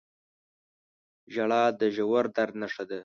•ژړا 1.33 1.63
د 1.79 1.81
ژور 1.95 2.25
درد 2.35 2.53
نښه 2.61 2.83
ده. 2.89 2.99